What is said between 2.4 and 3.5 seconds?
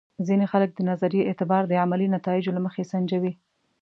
له مخې سنجوي.